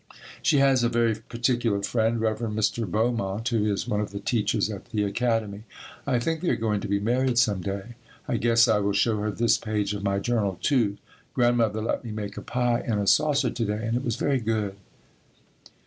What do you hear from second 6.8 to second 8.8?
to be married some day. I guess I